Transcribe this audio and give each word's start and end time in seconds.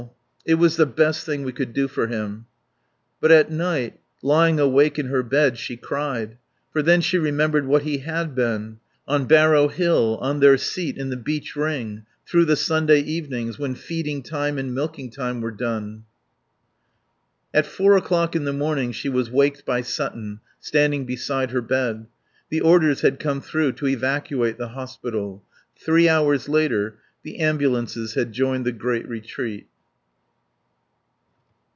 It 0.43 0.55
was 0.55 0.75
the 0.75 0.87
best 0.87 1.23
thing 1.23 1.43
we 1.43 1.51
could 1.51 1.71
do 1.71 1.87
for 1.87 2.07
him." 2.07 2.47
But 3.21 3.31
at 3.31 3.51
night, 3.51 3.99
lying 4.23 4.59
awake 4.59 4.97
in 4.97 5.05
her 5.05 5.21
bed, 5.21 5.55
she 5.59 5.77
cried. 5.77 6.35
For 6.71 6.81
then 6.81 6.99
she 7.01 7.19
remembered 7.19 7.67
what 7.67 7.83
he 7.83 7.99
had 7.99 8.33
been. 8.33 8.79
On 9.07 9.27
Barrow 9.27 9.67
Hill, 9.67 10.17
on 10.19 10.39
their 10.39 10.57
seat 10.57 10.97
in 10.97 11.11
the 11.11 11.15
beech 11.15 11.55
ring, 11.55 12.05
through 12.25 12.45
the 12.45 12.55
Sunday 12.55 13.01
evenings, 13.01 13.59
when 13.59 13.75
feeding 13.75 14.23
time 14.23 14.57
and 14.57 14.73
milking 14.73 15.11
time 15.11 15.41
were 15.41 15.51
done. 15.51 16.05
At 17.53 17.67
four 17.67 17.95
o'clock 17.95 18.35
in 18.35 18.43
the 18.43 18.51
morning 18.51 18.91
she 18.93 19.09
was 19.09 19.29
waked 19.29 19.63
by 19.63 19.81
Sutton, 19.81 20.39
standing 20.59 21.05
beside 21.05 21.51
her 21.51 21.61
bed. 21.61 22.07
The 22.49 22.61
orders 22.61 23.01
had 23.01 23.19
come 23.19 23.41
through 23.41 23.73
to 23.73 23.87
evacuate 23.87 24.57
the 24.57 24.69
hospital. 24.69 25.43
Three 25.79 26.09
hours 26.09 26.49
later 26.49 26.95
the 27.21 27.39
ambulances 27.39 28.15
had 28.15 28.31
joined 28.31 28.65
the 28.65 28.71
great 28.71 29.07
retreat. 29.07 29.67